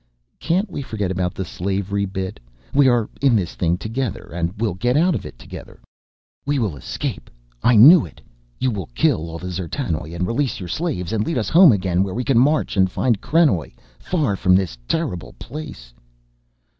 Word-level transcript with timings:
"Can't 0.39 0.67
we 0.67 0.81
forget 0.81 1.11
about 1.11 1.35
the 1.35 1.45
slavery 1.45 2.05
bit? 2.07 2.39
We 2.73 2.87
are 2.87 3.07
in 3.21 3.35
this 3.35 3.53
thing 3.53 3.77
together 3.77 4.31
and 4.33 4.51
we'll 4.57 4.73
get 4.73 4.97
out 4.97 5.13
of 5.13 5.27
it 5.27 5.37
together." 5.37 5.79
"We 6.43 6.57
will 6.57 6.75
escape, 6.75 7.29
I 7.61 7.75
knew 7.75 8.03
it. 8.07 8.19
You 8.57 8.71
will 8.71 8.89
kill 8.95 9.29
all 9.29 9.37
the 9.37 9.45
D'zertanoj 9.49 10.15
and 10.15 10.25
release 10.25 10.59
your 10.59 10.69
slaves 10.69 11.13
and 11.13 11.23
lead 11.23 11.37
us 11.37 11.49
home 11.49 11.71
again 11.71 12.01
where 12.01 12.15
we 12.15 12.23
can 12.23 12.39
march 12.39 12.75
and 12.77 12.89
find 12.89 13.21
krenoj 13.21 13.73
far 13.99 14.35
from 14.35 14.55
this 14.55 14.75
terrible 14.87 15.33
place." 15.37 15.93